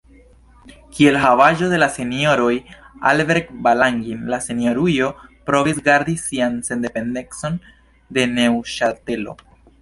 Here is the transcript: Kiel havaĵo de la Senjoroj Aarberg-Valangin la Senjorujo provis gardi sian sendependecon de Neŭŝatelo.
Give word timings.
Kiel 0.93 1.17
havaĵo 1.23 1.67
de 1.73 1.77
la 1.83 1.89
Senjoroj 1.97 2.53
Aarberg-Valangin 3.09 4.23
la 4.35 4.39
Senjorujo 4.47 5.11
provis 5.51 5.83
gardi 5.91 6.17
sian 6.23 6.57
sendependecon 6.71 7.61
de 8.19 8.27
Neŭŝatelo. 8.35 9.39